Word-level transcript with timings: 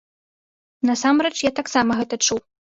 Насамрэч 0.91 1.33
я 1.49 1.53
таксама 1.63 1.91
гэта 2.03 2.15
чуў. 2.25 2.45